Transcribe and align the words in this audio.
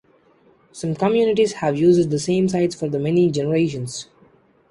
Some 0.71 0.95
communities 0.95 1.53
have 1.53 1.77
used 1.77 2.09
the 2.09 2.17
same 2.17 2.49
sites 2.49 2.73
for 2.73 2.89
many 2.89 3.29
generations. 3.29 4.07